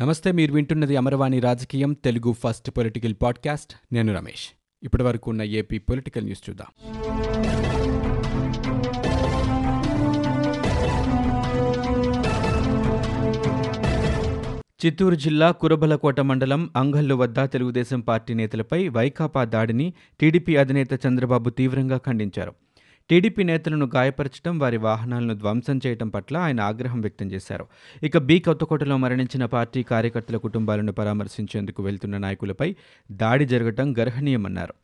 నమస్తే 0.00 0.32
మీరు 0.32 0.52
వింటున్నది 0.52 0.96
అమరవాణి 0.96 1.40
రాజకీయం 1.40 1.92
తెలుగు 1.92 2.32
ఫస్ట్ 2.32 2.70
పొలిటికల్ 2.70 3.14
పాడ్కాస్ట్. 3.22 3.94
నేను 3.94 4.14
రమేష్. 4.14 4.48
ఇప్పటి 4.82 5.02
వరకు 5.02 5.30
ఉన్న 5.30 5.42
ఏపీ 5.42 5.78
పొలిటికల్ 5.78 6.24
న్యూస్ 6.24 6.50
చూద్దాం. 6.50 6.66
చిత్తూరు 14.86 15.14
జిల్లా 15.14 15.50
కురబలకోట 15.50 16.20
మండలం 16.20 16.70
అంగల్లు 16.76 17.14
వద్ద 17.14 17.40
తెలుగుదేశం 17.40 18.00
పార్టీ 18.00 18.34
నేతలపై 18.34 18.88
వైకాపా 18.88 19.44
దాడిని 19.44 19.92
టీడీపీ 20.20 20.56
అధినేత 20.56 21.06
చంద్రబాబు 21.06 21.50
తీవ్రంగా 21.50 21.96
ఖండించారు. 21.96 22.54
టీడీపీ 23.10 23.42
నేతలను 23.42 23.86
గాయపరచడం 23.94 24.58
వారి 24.58 24.76
వాహనాలను 24.76 25.34
ధ్వంసం 25.34 25.80
చేయడం 25.86 26.08
పట్ల 26.08 26.36
ఆయన 26.36 26.60
ఆగ్రహం 26.60 27.00
వ్యక్తం 27.00 27.26
చేశారు. 27.26 27.66
ఇక 28.02 28.18
బి 28.18 28.38
కొత్తకోటలో 28.38 28.96
మరణించిన 28.96 29.44
పార్టీ 29.44 29.82
కార్యకర్తల 29.82 30.36
కుటుంబాలను 30.36 30.92
పరామర్శించేందుకు 30.92 31.82
వెళ్తున్న 31.82 32.18
నాయకులపై 32.18 32.76
దాడి 33.12 33.44
జరగటం 33.44 33.94
గర్హనీయమన్నారు. 33.98 34.74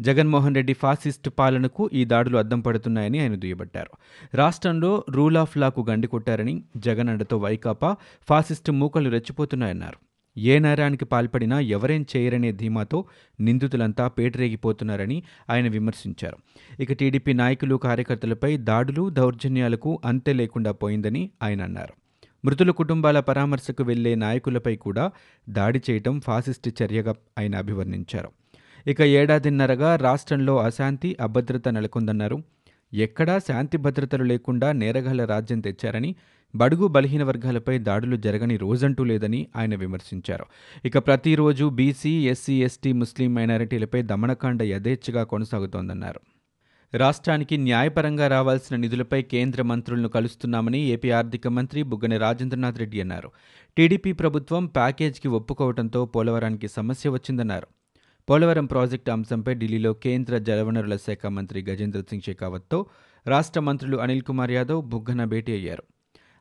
జగన్మోహన్ 0.00 0.54
రెడ్డి 0.54 0.72
ఫాసిస్ట్ 0.72 1.28
పాలనకు 1.38 1.90
ఈ 1.92 2.04
దాడులు 2.04 2.38
అద్దం 2.38 2.60
పడుతున్నాయని 2.60 3.20
ఆయన 3.20 3.34
దుయ్యబట్టారు. 3.34 3.92
రాష్ట్రంలో 4.34 5.04
రూల్ 5.10 5.36
ఆఫ్ 5.36 5.56
లాకు 5.58 5.86
గండి 5.90 6.06
కొట్టారని 6.06 6.62
జగన్ 6.76 7.08
అండతో 7.08 7.36
వైకాపా 7.36 7.96
ఫాసిస్ట్ 8.28 8.70
మూకలు 8.70 9.10
రెచ్చిపోతున్నాయన్నారు. 9.10 9.98
ఏ 10.38 10.58
నేరానికి 10.58 11.04
పాల్పడినా 11.04 11.60
ఎవరేం 11.60 12.06
చేయరనే 12.16 12.52
ధీమాతో 12.52 13.04
నిందితులంతా 13.40 14.08
పేటరేగిపోతున్నారని 14.08 15.22
ఆయన 15.50 15.68
విమర్శించారు. 15.68 16.36
ఇక 16.82 16.92
టీడీపీ 16.92 17.32
నాయకులు 17.32 17.76
కార్యకర్తలపై 17.76 18.56
దాడులు 18.56 19.10
దౌర్జన్యాలకు 19.10 20.00
అంతే 20.04 20.32
లేకుండా 20.32 20.72
పోయిందని 20.72 21.30
ఆయన 21.42 21.62
అన్నారు. 21.62 21.92
మృతుల 22.44 22.70
కుటుంబాల 22.70 23.20
పరామర్శకు 23.20 23.82
వెళ్ళే 23.82 24.14
నాయకులపై 24.14 24.76
కూడా 24.76 25.10
దాడి 25.48 25.82
చేయటం 25.90 26.20
ఫాసిస్ట్ 26.20 26.82
చర్యగా 26.82 27.14
ఆయన 27.38 27.56
అభివర్ణించారు. 27.56 28.28
ఇక 28.86 29.02
ఏడాదిన్నరగా 29.02 29.96
రాష్ట్రంలో 29.96 30.58
అశాంతి 30.58 31.16
అభద్రత 31.20 31.68
నెలకొందన్నారు. 31.68 32.42
ఎక్కడా 32.96 33.38
శాంతి 33.38 33.76
భద్రతలు 33.76 34.24
లేకుండా 34.24 34.72
నేరగాళ్ళ 34.72 35.24
రాజ్యం 35.24 35.60
తెచ్చారని 35.60 36.14
బడుగు 36.56 36.86
బలహీన 36.86 37.22
వర్గాలపై 37.22 37.78
దాడులు 37.78 38.16
జరగని 38.16 38.56
రోజంటూ 38.56 39.04
లేదని 39.04 39.46
ఆయన 39.56 39.74
విమర్శించారు. 39.74 40.46
ఇక 40.84 40.98
ప్రతిరోజు 40.98 41.64
బీసీ 41.64 42.28
ఎస్సీ 42.28 42.64
ఎస్టీ 42.64 42.92
ముస్లిం 42.92 43.34
మైనారిటీలపై 43.34 44.02
దమనకాండ 44.02 44.62
యథేచ్ఛగా 44.62 45.24
కొనసాగుతోందన్నారు. 45.24 46.20
రాష్ట్రానికి 46.94 47.56
న్యాయపరంగా 47.56 48.28
రావాల్సిన 48.28 48.76
నిధులపై 48.76 49.22
కేంద్ర 49.22 49.62
మంత్రులను 49.62 50.08
కలుస్తున్నామని 50.08 50.80
ఏపీ 50.80 51.10
ఆర్థిక 51.10 51.48
మంత్రి 51.48 51.82
బుగ్గన 51.82 52.16
రాజేంద్రనాథ్ 52.16 52.78
రెడ్డి 52.78 53.00
అన్నారు. 53.00 53.30
టీడీపీ 53.76 54.12
ప్రభుత్వం 54.12 54.66
ప్యాకేజీకి 54.66 55.28
ఒప్పుకోవడంతో 55.28 56.04
పోలవరానికి 56.04 56.68
సమస్య 56.68 57.10
వచ్చిందన్నారు. 57.10 57.66
పోలవరం 58.30 58.66
ప్రాజెక్టు 58.66 59.10
అంశంపై 59.10 59.54
ఢిల్లీలో 59.54 59.92
కేంద్ర 59.92 60.38
జలవనరుల 60.38 60.96
శాఖ 60.96 61.26
మంత్రి 61.26 61.62
గజేంద్ర 61.62 62.00
సింగ్ 62.00 62.24
షెకావత్తో 62.26 62.86
రాష్ట్ర 63.26 63.60
మంత్రులు 63.60 63.96
అనిల్ 63.96 64.22
కుమార్ 64.22 64.50
యాదవ్ 64.50 64.82
బుగ్గన 64.84 65.24
భేటీ 65.24 65.52
అయ్యారు. 65.52 65.82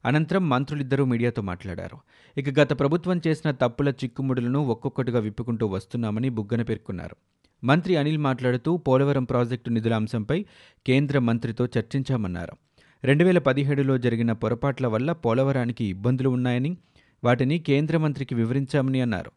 అనంతరం 0.06 0.50
మంత్రులిద్దరూ 0.50 1.06
మీడియాతో 1.06 1.42
మాట్లాడారు. 1.42 1.98
ఇక 2.38 2.60
గత 2.60 2.80
ప్రభుత్వం 2.80 3.22
చేసిన 3.28 3.52
తప్పుల 3.52 3.90
చిక్కుముడులను 3.90 4.60
ఒక్కొక్కటిగా 4.60 5.20
విప్పుకుంటూ 5.20 5.68
వస్తున్నామని 5.68 6.30
బుగ్గన 6.30 6.62
పేర్కొన్నారు. 6.62 7.16
మంత్రి 7.64 7.96
అనిల్ 7.96 8.18
మాట్లాడుతూ 8.18 8.78
పోలవరం 8.78 9.24
ప్రాజెక్టు 9.24 9.70
నిధుల 9.70 9.94
అంశంపై 9.94 10.46
కేంద్ర 10.88 11.20
మంత్రితో 11.20 11.66
చర్చించామన్నారు. 11.78 12.56
రెండు 13.04 13.24
వేల 13.24 13.40
పదిహేడులో 13.40 13.98
జరిగిన 13.98 14.32
పొరపాట్ల 14.32 14.88
వల్ల 14.88 15.12
పోలవరానికి 15.12 15.86
ఇబ్బందులు 15.86 16.30
ఉన్నాయని 16.30 16.78
వాటిని 17.24 17.60
కేంద్ర 17.60 17.98
మంత్రికి 17.98 18.36
వివరించామని 18.36 19.02
అన్నారు. 19.02 19.32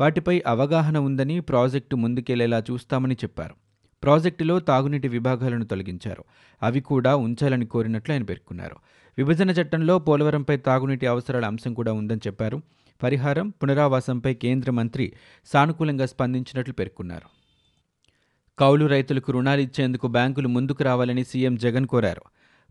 వాటిపై 0.00 0.42
అవగాహన 0.46 0.98
ఉందని 0.98 1.40
ప్రాజెక్టు 1.40 1.96
ముందుకెళ్ళేలా 1.96 2.62
చూస్తామని 2.70 3.14
చెప్పారు. 3.14 3.54
ప్రాజెక్టులో 4.02 4.60
తాగునీటి 4.60 5.08
విభాగాలను 5.08 5.64
తొలగించారు. 5.64 6.24
అవి 6.62 6.80
కూడా 6.80 7.16
ఉంచాలని 7.16 7.66
కోరినట్లు 7.66 8.12
ఆయన 8.12 8.22
పేర్కొన్నారు. 8.22 8.76
విభజన 9.18 9.50
చట్టంలో 9.50 9.98
పోలవరంపై 9.98 10.56
తాగునీటి 10.56 11.06
అవసరాల 11.06 11.44
అంశం 11.44 11.74
కూడా 11.74 11.92
ఉందని 11.92 12.20
చెప్పారు. 12.26 12.62
పరిహారం 13.02 13.48
పునరావాసంపై 13.48 14.34
కేంద్ర 14.34 14.70
మంత్రి 14.70 15.12
సానుకూలంగా 15.46 16.06
స్పందించినట్లు 16.06 16.74
పేర్కొన్నారు. 16.74 17.42
కౌలు 18.58 18.86
రైతులకు 18.86 19.32
రుణాలు 19.32 19.60
ఇచ్చేందుకు 19.60 20.06
బ్యాంకులు 20.08 20.48
ముందుకు 20.48 20.84
రావాలని 20.84 21.24
సీఎం 21.24 21.56
జగన్ 21.56 21.86
కోరారు. 21.86 22.22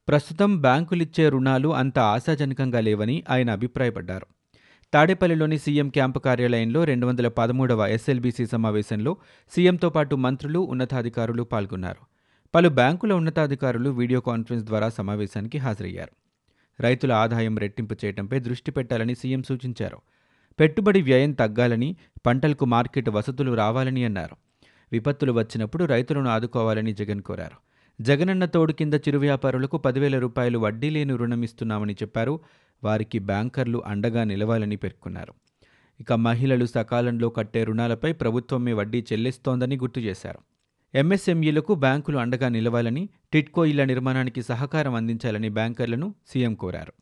ప్రస్తుతం 0.07 0.61
బ్యాంకులిచ్చే 0.61 1.29
రుణాలు 1.29 1.73
అంత 1.73 1.99
ఆశాజనకంగా 1.99 2.79
లేవని 2.79 3.23
ఆయన 3.29 3.49
అభిప్రాయపడ్డారు. 3.49 4.27
తాడేపల్లిలోని 4.93 5.57
సీఎం 5.57 5.89
క్యాంపు 5.89 6.19
కార్యాలయంలో 6.19 6.83
రెండు 6.83 7.05
వందల 7.07 7.27
పదమూడవ 7.27 7.85
ఎస్ఎల్బీసీ 7.85 8.45
సమావేశంలో 8.45 9.17
సీఎంతో 9.51 9.89
పాటు 9.89 10.15
మంత్రులు 10.15 10.59
ఉన్నతాధికారులు 10.59 11.43
పాల్గొన్నారు. 11.43 12.01
పలు 12.55 12.69
బ్యాంకుల 12.69 13.13
ఉన్నతాధికారులు 13.13 13.89
వీడియో 13.89 14.19
కాన్ఫరెన్స్ 14.19 14.65
ద్వారా 14.65 14.89
సమావేశానికి 14.89 15.57
హాజరయ్యారు. 15.57 16.11
రైతుల 16.81 17.11
ఆదాయం 17.11 17.57
రెట్టింపు 17.57 17.95
చేయడంపై 18.05 18.39
దృష్టి 18.39 18.71
పెట్టాలని 18.71 19.15
సీఎం 19.15 19.43
సూచించారు. 19.43 19.97
పెట్టుబడి 20.59 21.01
వ్యయం 21.01 21.31
తగ్గాలని 21.31 21.95
పంటలకు 22.25 22.65
మార్కెట్ 22.65 23.09
వసతులు 23.09 23.53
రావాలని 23.53 24.03
అన్నారు. 24.03 24.35
విపత్తులు 24.91 25.31
వచ్చినప్పుడు 25.31 25.85
రైతులను 25.85 26.29
ఆదుకోవాలని 26.29 26.93
జగన్ 26.93 27.21
కోరారు. 27.21 27.57
జగనన్న 28.01 28.45
తోడు 28.45 28.73
కింద 28.73 28.93
చిరు 28.93 29.17
వ్యాపారులకు 29.17 29.77
పదివేల 29.77 30.19
రూపాయలు 30.19 30.59
వడ్డీ 30.59 30.89
లేని 30.89 31.17
రుణం 31.17 31.43
ఇస్తున్నామని 31.43 31.93
చెప్పారు 31.93 32.39
వారికి 32.83 33.19
బ్యాంకర్లు 33.19 33.83
అండగా 33.85 34.23
నిలవాలని 34.23 34.75
పేర్కొన్నారు. 34.75 35.33
ఇక 35.99 36.13
మహిళలు 36.13 36.65
సకాలంలో 36.65 37.29
కట్టే 37.29 37.63
రుణాలపై 37.63 38.11
ప్రభుత్వమే 38.11 38.73
వడ్డీ 38.73 39.05
చెల్లిస్తోందని 39.13 39.77
గుర్తు 39.77 39.99
చేశారు. 39.99 40.39
ఎంఎస్ఎంఈలకు 40.95 41.75
బ్యాంకులు 41.75 42.17
అండగా 42.17 42.49
నిలవాలని 42.49 43.09
టిట్కో 43.33 43.65
ఇళ్ళ 43.65 43.83
నిర్మాణానికి 43.83 44.41
సహకారం 44.43 44.95
అందించాలని 44.95 45.49
బ్యాంకర్లను 45.49 46.15
సీఎం 46.27 46.53
కోరారు. 46.53 46.93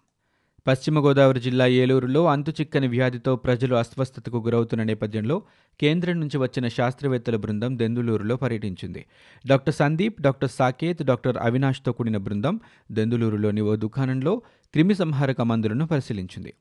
పశ్చిమ 0.68 1.00
గోదావరి 1.00 1.40
జిల్లా 1.40 1.68
ఏలూరులో 1.68 2.26
అంతుచిక్కని 2.26 2.88
వ్యాధితో 2.88 3.36
ప్రజలు 3.36 3.76
అస్వస్థతకు 3.76 4.38
గురవుతున్న 4.38 4.84
నేపథ్యంలో 4.84 5.44
కేంద్రం 5.80 6.20
నుంచి 6.20 6.38
వచ్చిన 6.38 6.68
శాస్త్రవేత్తల 6.68 7.36
బృందం 7.36 7.78
దెందులూరులో 7.78 8.36
పర్యటించింది. 8.36 9.06
Doctor 9.48 9.74
Sandeep 9.74 10.22
doctor 10.22 10.50
Saketh 10.50 11.04
doctor 11.04 11.38
అవినాష్తో 11.38 11.92
కూడిన 11.92 12.18
బృందం 12.18 12.60
దెందులూరులోని 12.92 13.62
ఓ 13.62 13.76
దుకాణంలో 13.76 14.42
క్రిమి 14.74 14.96
సంహారక 14.96 15.42
మందులను 15.42 15.88
పరిశీలించింది. 15.88 16.54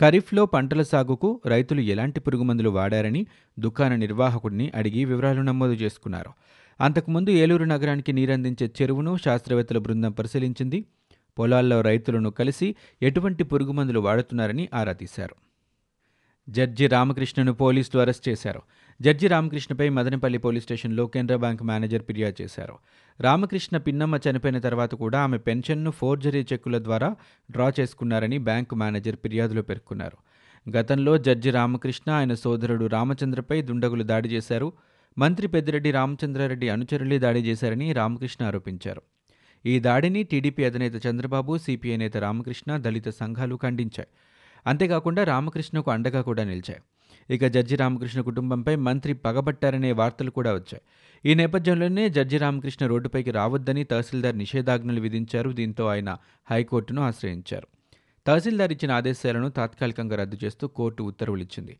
ఖరీఫ్లో 0.00 0.46
పంటల 0.46 0.82
సాగుకు 0.82 1.40
రైతులు 1.46 1.80
ఎలాంటి 1.80 2.20
పురుగుమందులు 2.20 2.70
వాడారని 2.70 3.26
దుకాణ 3.58 3.94
నిర్వాహకుడిని 3.94 4.72
అడిగి 4.74 5.04
వివరాలు 5.04 5.42
నమోదు 5.42 5.72
చేసుకున్నారు. 5.72 6.30
అంతకుముందు 6.80 7.30
ఏలూరు 7.30 7.64
నగరానికి 7.64 8.12
నీరందించే 8.12 8.70
చెరువును 8.82 9.16
శాస్త్రవేత్తల 9.24 9.78
బృందం 9.78 10.12
పరిశీలించింది. 10.12 10.84
పొలాల్లో 11.38 11.80
రైతులను 11.80 12.30
కలిసి 12.30 12.74
ఎటువంటి 13.02 13.44
పురుగుమందులు 13.44 14.00
వాడుతున్నారని 14.00 14.68
ఆరా 14.74 14.92
తీశారు. 14.92 15.34
జడ్జి 16.48 16.86
రామకృష్ణను 16.86 17.52
పోలీసులు 17.52 18.00
అరెస్ట్ 18.00 18.28
చేశారు. 18.28 18.62
జడ్జి 19.02 19.28
రామకృష్ణపై 19.28 19.88
మదనపల్లి 19.88 20.38
పోలీస్ 20.38 20.64
స్టేషన్లో 20.64 21.06
కెనరా 21.06 21.36
బ్యాంక్ 21.36 21.62
మేనేజర్ 21.62 22.02
ఫిర్యాదు 22.02 22.42
చేశారు. 22.42 22.78
రామకృష్ణ 23.20 23.76
పిన్నమ్మ 23.76 24.18
చనిపోయిన 24.30 24.58
తర్వాత 24.58 24.94
కూడా 24.94 25.20
ఆమె 25.20 25.38
పెన్షన్ను 25.38 25.90
ఫోర్జరీ 25.90 26.46
చెక్కుల 26.52 26.78
ద్వారా 26.78 27.16
డ్రా 27.50 27.72
చేసుకున్నారని 27.80 28.38
బ్యాంకు 28.38 28.74
మేనేజర్ 28.74 29.16
ఫిర్యాదులో 29.16 29.62
పేర్కొన్నారు. 29.62 30.16
గతంలో 30.76 31.18
జడ్జి 31.18 31.50
రామకృష్ణ 31.50 32.10
ఆయన 32.10 32.34
సోదరుడు 32.34 32.86
రామచంద్రపై 32.86 33.62
దుండగులు 33.62 34.02
దాడి 34.02 34.28
చేశారు. 34.28 34.72
మంత్రి 35.18 35.46
పెద్దిరెడ్డి 35.46 35.90
రామచంద్రారెడ్డి 35.90 36.68
అనుచరులే 36.68 37.18
దాడి 37.18 37.40
చేశారని 37.40 37.92
రామకృష్ణ 37.92 38.44
ఆరోపించారు. 38.44 39.02
ఈ 39.66 39.78
దాడిని 39.78 40.22
టీడీపీ 40.22 40.64
అధినేత 40.64 41.06
చంద్రబాబు 41.06 41.58
సిపిఐ 41.58 41.96
నేత 41.96 42.16
రామకృష్ణ 42.16 42.76
దళిత 42.76 43.08
సంఘాలు 43.08 43.56
ఖండించాయి. 43.62 44.08
అంతేకాకుండా 44.66 45.24
రామకృష్ణకు 45.24 45.90
అండగా 45.90 46.20
కూడా 46.22 46.44
నిలిచాయి. 46.44 46.80
ఇక 47.30 47.46
జడ్జి 47.46 47.76
రామకృష్ణ 47.76 48.20
కుటుంబంపై 48.20 48.76
మంత్రి 48.76 49.12
పగబట్టారనే 49.14 49.92
వార్తలు 49.92 50.30
కూడా 50.30 50.54
వచ్చాయి. 50.54 50.82
ఈ 51.24 51.34
నేపథ్యంలోనే 51.34 52.08
జడ్జి 52.08 52.38
రామకృష్ణ 52.38 52.86
రోడ్డుపైకి 52.86 53.30
రావద్దని 53.30 53.84
తహసీల్దార్ 53.84 54.38
నిషేధాజ్ఞలు 54.38 55.00
విధించారు. 55.00 55.50
దీంతో 55.50 55.86
ఆయన 55.86 56.16
హైకోర్టును 56.50 57.02
ఆశ్రయించారు. 57.02 57.66
తహసీల్దార్ 58.26 58.72
ఇచ్చిన 58.72 58.92
ఆదేశాలను 58.92 59.48
తాత్కాలికంగా 59.48 60.16
రద్దు 60.16 60.36
చేస్తూ 60.44 60.68
కోర్టు 60.68 61.02
ఉత్తర్వులు 61.02 61.42
ఇచ్చింది 61.42 61.78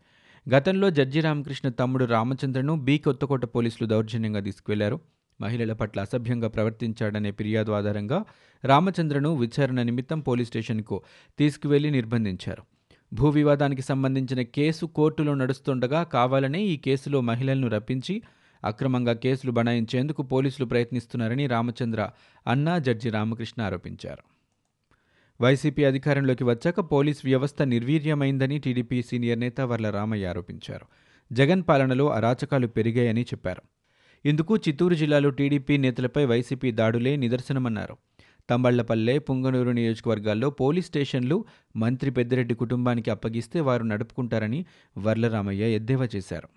గతంలో 0.55 0.91
జడ్జి 0.91 1.21
రామకృష్ణ 1.21 1.69
తమ్ముడు 1.69 2.05
రామచంద్రను 2.05 2.77
బి 2.77 2.99
కొత్తకోట 2.99 3.45
పోలీసులు 3.45 3.89
దౌర్జన్యంగా 3.89 4.41
తీసుకువెళ్ళారు. 4.41 5.01
మహిళల 5.41 5.73
పట్ల 5.73 6.01
అసభ్యంగా 6.01 6.49
ప్రవర్తించాడనే 6.49 7.31
ఫిర్యాదు 7.31 7.73
ఆధారంగా 7.73 8.25
రామచంద్రను 8.65 9.37
విచారణ 9.37 9.83
నిమిత్తం 9.83 10.21
పోలీస్ 10.21 10.49
స్టేషన్కు 10.49 11.03
తీసుకువెళ్ళి 11.39 11.91
నిర్బంధించారు. 11.91 12.63
భూ 13.15 13.29
వివాదానికి 13.29 13.83
సంబంధించిన 13.83 14.43
కేసు 14.43 14.87
కోర్టులో 14.87 15.35
నడుస్తుండగా 15.35 16.03
కావాలనే 16.03 16.63
ఈ 16.63 16.77
కేసులో 16.77 17.21
మహిళలను 17.21 17.69
రప్పించి 17.69 18.23
అక్రమంగా 18.65 19.13
కేసులు 19.13 19.53
బనాయించేందుకు 19.53 20.23
పోలీసులు 20.23 20.67
ప్రయత్నిస్తున్నారని 20.67 21.47
రామచంద్ర 21.47 22.11
అన్నా 22.47 22.79
జడ్జి 22.79 23.11
రామకృష్ణ 23.11 23.63
ఆరోపించారు. 23.63 24.23
వైసీపీ 25.43 25.85
అధికారంలోకి 25.85 26.45
వచ్చాక 26.45 26.81
పోలీస్ 26.81 27.21
వ్యవస్థ 27.25 27.63
నిర్వీర్యమైందని 27.63 28.59
టీడీపీ 28.59 29.03
సీనియర్ 29.03 29.41
నేత 29.41 29.61
వర్ల 29.61 29.91
రామయ్య 29.91 30.27
ఆరోపించారు. 30.27 30.87
జగన్ 31.33 31.63
పాలనలో 31.69 32.09
అరాచకాలు 32.09 32.67
పెరిగాయని 32.67 33.23
చెప్పారు. 33.23 33.63
ఇందుకు 34.25 34.57
చిత్తూరు 34.57 34.95
జిల్లాలో 34.95 35.31
టీడీపీ 35.31 35.77
నేతలపై 35.77 36.25
వైసీపీ 36.25 36.71
దాడులే 36.71 37.17
నిదర్శనమన్నారు. 37.17 37.95
తంబళ్ళపల్లె 38.51 39.19
పుంగనూరు 39.19 39.71
నియోజకవర్గాల్లో 39.71 40.51
పోలీస్ 40.51 40.87
స్టేషన్లు 40.87 41.45
మంత్రి 41.77 42.11
పెద్దిరెడ్డి 42.11 42.55
కుటుంబానికి 42.55 43.11
అప్పగిస్తే 43.11 43.61
వారు 43.61 43.85
నడుపుకుంటారని 43.85 44.67
వర్లరామయ్య 44.99 45.71
ఎద్దేవా 45.79 46.09
చేశారు. 46.15 46.49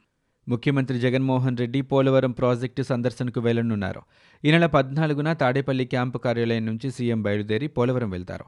ముఖ్యమంత్రి 0.47 0.99
జగన్మోహన్ 0.99 1.57
రెడ్డి 1.57 1.81
పోలవరం 1.81 2.31
ప్రాజెక్టు 2.31 2.81
సందర్శనకు 2.81 3.39
వెళ్ళనున్నారు. 3.39 4.01
ఈ 4.43 4.51
నెల 4.51 4.65
పద్నాలుగున 4.65 5.33
తాడేపల్లి 5.33 5.85
క్యాంపు 5.85 6.17
కార్యాలయం 6.17 6.65
నుంచి 6.65 6.91
సీఎం 6.91 7.23
బయలుదేరి 7.23 7.67
పోలవరం 7.67 8.09
వెళ్తారు. 8.09 8.45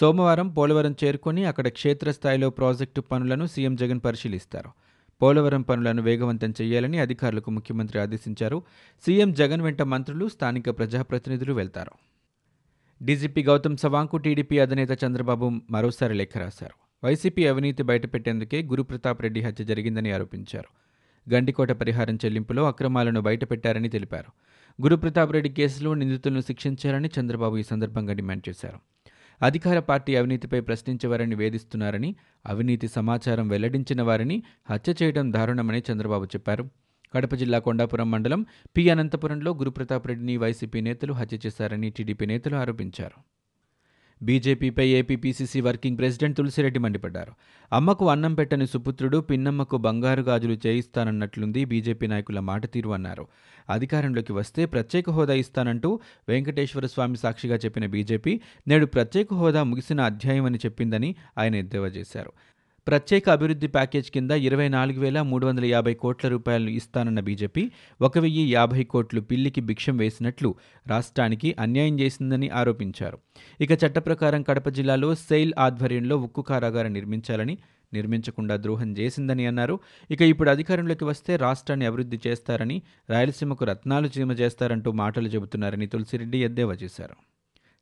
సోమవారం 0.00 0.48
పోలవరం 0.48 0.94
చేరుకొని 1.04 1.44
అక్కడ 1.44 1.68
క్షేత్రస్థాయిలో 1.68 2.50
ప్రాజెక్టు 2.50 3.00
పనులను 3.00 3.46
సీఎం 3.46 3.74
జగన్ 3.76 4.00
పరిశీలిస్తారు. 4.00 4.70
పోలవరం 5.22 5.62
పనులను 5.62 6.02
వేగవంతం 6.02 6.54
చేయాలని 6.62 6.98
అధికారులకు 6.98 7.50
ముఖ్యమంత్రి 7.50 8.00
ఆదేశించారు. 8.00 8.62
సీఎం 9.06 9.32
జగన్ 9.32 9.62
వెంట 9.62 9.82
మంత్రులు 9.82 10.28
స్థానిక 10.28 10.78
ప్రజాప్రతినిధులు 10.78 11.52
వెళ్తారు. 11.52 11.90
డీజీపీ 13.04 13.42
గౌతమ్ 13.42 13.76
సవాంగ్కు 13.76 14.16
టీడీపీ 14.16 14.58
అధినేత 14.58 15.04
చంద్రబాబు 15.04 15.52
మరోసారి 15.70 16.14
లేఖ 16.14 16.38
రాశారు. 16.38 17.06
వైసీపీ 17.06 17.46
అవినీతి 17.46 17.82
బయటపెట్టేందుకే 17.82 18.62
గురుప్రతాప్ 18.62 19.22
రెడ్డి 19.22 19.40
హత్య 19.40 19.64
జరిగిందని 19.64 20.12
ఆరోపించారు. 20.12 20.90
గండికోట 21.34 21.72
పరిహారం 21.72 22.14
చెల్లింపులో 22.14 22.66
అక్రమాలను 22.66 23.20
బయటపెట్టారని 23.20 23.88
తెలిపారు. 23.88 24.32
గురుప్రతాప్ 24.82 25.32
రెడ్డి 25.32 25.50
కేసులో 25.50 25.94
నిందితులను 25.94 26.40
శిక్షించాలని 26.40 27.10
చంద్రబాబు 27.20 27.56
ఈ 27.56 27.62
సందర్భంగా 27.62 28.12
డిమాండ్ 28.12 28.48
చేశారు. 28.48 28.99
అధికార 29.42 29.78
పార్టీ 29.78 30.16
అవినీతిపై 30.16 30.60
ప్రశ్నించేవారని 30.60 31.34
వేధిస్తున్నారని 31.34 32.16
అవినీతి 32.46 32.88
సమాచారం 32.88 33.48
వెల్లడించిన 33.48 34.02
వారిని 34.02 34.42
హత్య 34.70 34.94
చేయడం 35.02 35.32
దారుణమని 35.32 35.82
చంద్రబాబు 35.92 36.24
చెప్పారు. 36.24 36.64
కడప 37.14 37.34
జిల్లా 37.34 37.58
కొండాపురం 37.58 38.10
మండలం 38.10 38.46
పి 38.76 38.90
అనంతపురంలో 38.90 39.52
గురుప్రతాప్ 39.52 40.06
రెడ్డిని 40.06 40.36
వైసీపీ 40.36 40.80
నేతలు 40.80 41.12
హత్య 41.12 41.38
చేశారని 41.46 41.90
టీడీపీ 41.90 42.26
నేతలు 42.26 42.56
ఆరోపించారు. 42.56 43.39
బీజేపీపై 44.22 44.88
ఏపీపీసీసీ 44.88 45.60
వర్కింగ్ 45.60 45.98
ప్రెసిడెంట్ 45.98 46.36
తులసిరెడ్డి 46.36 46.78
మండిపడ్డారు. 46.78 47.32
అమ్మకు 47.72 48.10
అన్నం 48.10 48.34
పెట్టని 48.34 48.66
సుపుత్రుడు 48.66 49.18
పిన్నమ్మకు 49.18 49.76
బంగారు 49.76 50.20
గాజులు 50.20 50.56
చేయిస్తానన్నట్లుంది 50.66 51.64
బీజేపీ 51.64 52.06
నాయకుల 52.06 52.40
మాట 52.40 52.72
తీరు 52.72 52.90
అన్నారు. 52.90 53.26
అధికారంలోకి 53.70 54.32
వస్తే 54.32 54.66
ప్రత్యేక 54.66 55.10
హోదా 55.10 55.34
ఇస్తానంటూ 55.34 56.00
వెంకటేశ్వర 56.28 56.86
స్వామి 56.86 57.16
సాక్షిగా 57.16 57.56
చెప్పిన 57.56 57.86
బీజేపీ 57.86 58.40
నేడు 58.68 58.86
ప్రత్యేక 58.86 59.34
హోదా 59.34 59.62
ముగిసిన 59.62 60.00
అధ్యాయం 60.00 60.44
అని 60.44 60.58
చెప్పిందని 60.58 61.14
ఆయన 61.38 61.54
ఎద్దేవా 61.54 61.86
చేశారు. 61.86 62.32
ప్రత్యేక 62.86 63.28
అభివృద్ధి 63.28 63.68
ప్యాకేజ్ 63.68 64.10
కింద 64.10 64.30
ఇరవై 64.30 64.68
నాలుగు 64.68 65.00
వేల 65.00 65.22
మూడు 65.22 65.46
వందల 65.46 65.64
యాభై 65.64 65.94
కోట్ల 65.94 66.28
రూపాయలు 66.28 66.70
ఇస్తానన్న 66.70 67.20
బీజేపీ 67.20 67.70
ఒక 68.00 68.18
వెయ్యి 68.18 68.52
యాభై 68.52 68.84
కోట్లు 68.84 69.20
పిల్లికి 69.20 69.60
భిక్షం 69.60 69.96
వేసినట్లు 69.96 70.54
రాష్ట్రానికి 70.86 71.56
అన్యాయం 71.58 72.00
చేసిందని 72.00 72.48
ఆరోపించారు. 72.50 73.18
ఇక 73.60 73.72
చట్ట 73.72 73.98
ప్రకారం 73.98 74.42
కడప 74.42 74.68
జిల్లాలో 74.68 75.14
సెయిల్ 75.14 75.52
ఆధ్వర్యంలో 75.58 76.16
ఉక్కు 76.16 76.42
కారాగారం 76.42 76.92
నిర్మించాలని 76.92 77.58
నిర్మించకుండా 77.94 78.56
ద్రోహం 78.56 78.90
చేసిందని 78.98 79.46
అన్నారు. 79.46 79.80
ఇక 80.10 80.22
ఇప్పుడు 80.22 80.50
అధికారంలోకి 80.50 81.04
వస్తే 81.04 81.36
రాష్ట్రాన్ని 81.36 81.86
అభివృద్ధి 81.86 82.20
చేస్తారని 82.26 82.82
రాయలసీమకు 83.10 83.64
రత్నాలు 83.64 84.10
చీమ 84.18 84.32
చేస్తారంటూ 84.32 84.92
మాటలు 84.92 85.28
చెబుతున్నారని 85.28 85.86
తులసిరెడ్డి 85.86 86.38
ఎద్దేవా 86.38 86.76
చేశారు. 86.82 87.16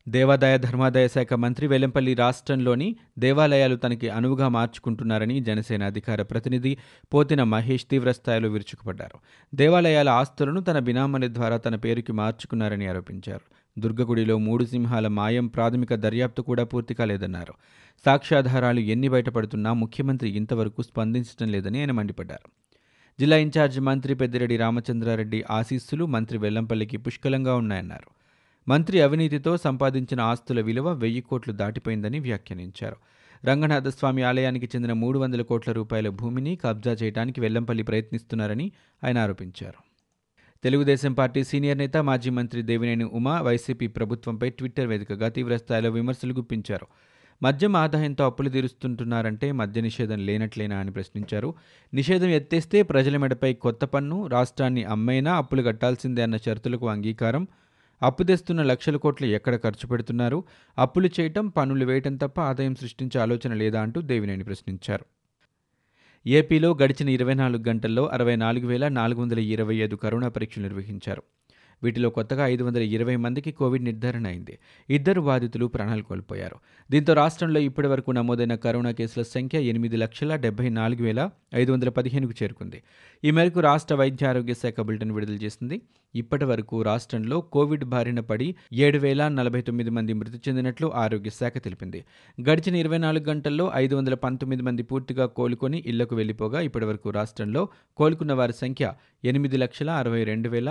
దేవాదాయ 0.09 0.57
ధర్మాదాయ 0.57 1.07
శాఖ 1.07 1.33
మంత్రి 1.33 1.67
వెల్లంపల్లి 1.67 2.13
రాష్ట్రంలోని 2.13 2.95
దేవాలయాలు 3.19 3.75
తనకి 3.75 4.09
అనువుగా 4.09 4.47
మార్చుకుంటున్నారని 4.47 5.39
జనసేన 5.39 5.83
అధికార 5.83 6.21
ప్రతినిధి 6.21 6.77
పోతిన 7.13 7.43
మహేష్ 7.43 7.85
తీవ్రస్థాయిలో 7.85 8.49
విరుచుకుపడ్డారు. 8.49 9.17
దేవాలయాల 9.55 10.09
ఆస్తులను 10.09 10.61
తన 10.61 10.79
బినామల 10.79 11.27
ద్వారా 11.27 11.57
తన 11.57 11.75
పేరుకి 11.75 12.11
మార్చుకున్నారని 12.11 12.87
ఆరోపించారు. 12.87 13.45
దుర్గగుడిలో 13.79 14.37
మూడు 14.37 14.65
సింహాల 14.65 15.07
మాయం 15.07 15.47
ప్రాథమిక 15.47 15.93
దర్యాప్తు 15.95 16.41
కూడా 16.41 16.63
పూర్తి 16.63 16.93
కాలేదన్నారు. 16.93 17.53
సాక్ష్యాధారాలు 18.05 18.79
ఎన్ని 18.79 19.09
బయటపడుతున్నా 19.09 19.73
ముఖ్యమంత్రి 19.73 20.29
ఇంతవరకు 20.29 20.81
స్పందించడం 20.81 21.49
లేదని 21.51 21.79
ఆయన 21.79 21.91
మండిపడ్డారు. 21.91 22.49
జిల్లా 23.19 23.37
ఇన్ఛార్జ్ 23.37 23.79
మంత్రి 23.79 24.13
పెద్దిరెడ్డి 24.13 24.57
రామచంద్రారెడ్డి 24.57 25.43
ఆశీస్సులు 25.51 26.05
మంత్రి 26.05 26.37
వెల్లంపల్లికి 26.37 26.97
పుష్కలంగా 26.97 27.55
ఉన్నాయన్నారు. 27.55 28.18
మంత్రి 28.67 29.01
అవినీతితో 29.01 29.57
సంపాదించిన 29.57 30.21
ఆస్తుల 30.21 30.61
విలువ 30.61 30.93
వెయ్యి 30.93 31.21
కోట్లు 31.21 31.53
దాటిపోయిందని 31.53 32.19
వ్యాఖ్యానించారు. 32.19 32.95
రంగనాథస్వామి 33.45 34.23
ఆలయానికి 34.23 34.65
చెందిన 34.65 34.93
మూడు 34.93 35.19
వందల 35.19 35.41
కోట్ల 35.41 35.71
రూపాయల 35.71 36.09
భూమిని 36.09 36.55
కబ్జా 36.55 36.91
చేయడానికి 36.91 37.41
వెల్లంపల్లి 37.41 37.83
ప్రయత్నిస్తున్నారని 37.83 38.71
ఆయన 39.03 39.17
ఆరోపించారు. 39.17 39.83
తెలుగుదేశం 40.63 41.13
పార్టీ 41.13 41.43
సీనియర్ 41.43 41.77
నేత 41.77 41.97
మాజీ 41.97 42.29
మంత్రి 42.29 42.61
దేవినేని 42.61 43.03
ఉమా 43.03 43.41
వైసీపీ 43.41 43.87
ప్రభుత్వంపై 43.87 44.49
ట్విట్టర్ 44.49 44.87
వేదికగా 44.87 45.29
తీవ్రస్థాయిలో 45.29 45.89
విమర్శలు 45.89 46.33
గుప్పించారు. 46.33 46.87
మద్యం 47.43 47.75
ఆదాయంతో 47.75 48.25
అప్పులు 48.25 48.49
తీరుస్తుంటున్నారంటే 48.49 49.51
మద్య 49.51 49.81
నిషేధం 49.81 50.19
లేనట్లేనా 50.19 50.77
అని 50.77 50.91
ప్రశ్నించారు. 50.91 51.53
నిషేధం 51.93 52.27
ఎత్తేస్తే 52.27 52.83
ప్రజల 52.83 53.17
మెడపై 53.17 53.53
కొత్త 53.53 53.85
పన్ను 53.85 54.27
రాష్ట్రాన్ని 54.27 54.83
అమ్మైనా 54.83 55.35
అప్పులు 55.35 55.61
కట్టాల్సిందే 55.61 56.21
అన్న 56.21 56.37
షరతులకు 56.37 56.89
అంగీకారం 56.89 57.47
అప్పు 58.03 58.23
తెస్తున్న 58.23 58.63
లక్షల 58.63 58.97
కోట్లు 58.97 59.27
ఎక్కడ 59.27 59.55
ఖర్చు 59.55 59.87
పెడుతున్నారు? 59.87 60.43
అప్పులు 60.77 61.09
చేయటం 61.19 61.47
పనులు 61.47 61.85
వేయటం 61.85 62.15
తప్ప 62.15 62.39
ఆదాయం 62.39 62.75
సృష్టించే 62.75 63.21
ఆలోచన 63.21 63.53
లేదా 63.53 63.81
అంటూ 63.81 64.01
దేవినేని 64.01 64.43
ప్రశ్నించారు. 64.43 65.05
ఏపీలో 66.27 66.77
గడిచిన 66.83 67.09
ఇరవై 67.09 67.33
నాలుగు 67.33 67.63
గంటల్లో 67.67 68.07
అరవై 68.07 68.35
నాలుగు 68.35 68.67
వేల 68.67 68.87
నాలుగు 68.87 69.21
వందల 69.21 69.39
ఇరవై 69.39 69.75
ఐదు 69.75 69.95
కరోనా 69.95 70.27
పరీక్షలు 70.27 70.63
నిర్వహించారు. 70.63 71.23
వీటిలో 71.83 72.09
కొత్తగా 72.09 72.45
ఐదు 72.45 72.63
వందల 72.63 72.83
ఇరవై 72.95 73.15
మందికి 73.15 73.51
కోవిడ్ 73.51 73.83
నిర్ధారణ 73.83 74.27
అయింది. 74.27 74.55
ఇద్దరు 74.89 75.21
బాధితులు 75.21 75.65
ప్రాణాలు 75.65 76.01
కోల్పోయారు. 76.01 76.57
దీంతో 76.91 77.13
రాష్ట్రంలో 77.13 77.59
ఇప్పటి 77.59 77.87
వరకు 77.87 78.11
నమోదైన 78.11 78.55
కరోనా 78.55 78.91
కేసుల 78.91 79.23
సంఖ్య 79.35 79.59
ఎనిమిది 79.71 79.97
లక్షల 79.97 80.35
డెబ్బై 80.35 80.69
నాలుగు 80.69 81.03
వేల 81.03 81.29
ఐదు 81.55 81.71
వందల 81.71 81.89
పదిహేనుకు 81.89 82.33
చేరుకుంది. 82.43 82.79
ఈ 83.23 83.31
మేరకు 83.31 83.59
రాష్ట్ర 83.59 83.95
వైద్య 83.95 84.27
ఆరోగ్య 84.27 84.53
శాఖ 84.53 84.81
బులెటిన్ 84.81 85.11
విడుదల 85.11 85.37
చేసింది. 85.45 85.77
ఇప్పటి 86.13 86.45
వరకు 86.45 86.75
రాష్ట్రంలో 86.81 87.41
కోవిడ్ 87.55 87.83
బారిన 87.83 88.19
పడి 88.19 88.47
ఏడు 88.85 88.97
వేల 88.97 89.27
నలభై 89.27 89.61
తొమ్మిది 89.61 89.91
మంది 89.97 90.13
మృతి 90.13 90.39
చెందినట్లు 90.47 90.87
ఆరోగ్య 90.95 91.29
శాఖ 91.29 91.57
తెలిపింది. 91.65 91.99
గడిచిన 92.37 92.75
ఇరవై 92.75 92.97
నాలుగు 92.97 93.25
గంటల్లో 93.29 93.65
ఐదు 93.75 93.95
వందల 93.95 94.15
పంతొమ్మిది 94.25 94.63
మంది 94.67 94.83
పూర్తిగా 94.83 95.25
కోలుకొని 95.39 95.79
ఇళ్ళకు 95.85 96.15
వెళ్ళిపోగా 96.15 96.61
ఇప్పటివరకు 96.61 97.09
రాష్ట్రంలో 97.09 97.63
కోలుకున్న 97.97 98.33
వారి 98.33 98.53
సంఖ్య 98.53 98.93
ఎనిమిది 99.23 99.57
లక్షల 99.57 99.89
అరవై 100.01 100.23
రెండు 100.23 100.49
వేల 100.49 100.69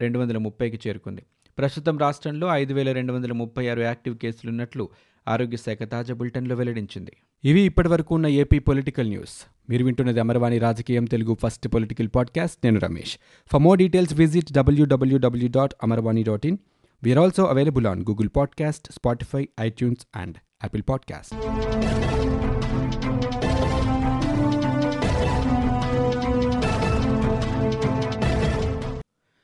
రెండు 0.00 0.18
వందల 0.18 0.38
ముప్పైకి 0.38 0.88
చేరుకుంది. 0.88 1.22
ప్రస్తుతం 1.58 1.98
రాష్ట్రంలో 1.98 2.48
ఐదు 2.48 2.74
వేల 2.74 2.92
రెండు 2.92 3.12
వందల 3.12 3.32
ముప్పై 3.32 3.68
ఆరు 3.68 3.80
యాక్టివ్ 3.80 4.16
కేసులున్నట్లు 4.16 4.88
ఆరోగ్య 5.28 5.56
శాఖ 5.56 5.78
తాజా 5.82 6.14
బులెటిన్లో 6.14 6.54
వెల్లడించింది. 6.54 7.12
ఇవి 7.44 7.60
ఇప్పటివరకు 7.60 8.14
ఉన్న 8.14 8.26
ఏపీ 8.26 8.58
పొలిటికల్ 8.58 9.08
న్యూస్. 9.08 9.46
మీరు 9.70 9.84
వింటున్నది 9.84 10.20
అమరవాణి 10.20 10.58
రాజకీయం 10.58 11.04
తెలుగు 11.04 11.36
ఫస్ట్ 11.42 11.68
పొలిటికల్ 11.68 12.08
పాడ్కాస్ట్. 12.14 12.58
నేను 12.64 12.80
Ramesh. 12.80 13.18
For 13.52 13.62
more 13.62 13.78
details 13.78 14.14
visit 14.14 14.52
WWW 14.52 15.48
dot 15.56 15.74
Amarvani 15.82 16.22
dot 16.22 16.46
in. 16.46 16.58
We're 17.02 17.18
also 17.18 17.44
available 17.44 17.86
on 17.86 18.00
Google 18.00 18.28
podcast 18.36 18.92
Spotify 18.92 19.48
iTunes 19.60 20.06
and 20.16 20.36
Apple 20.36 20.82
podcast 20.88 21.34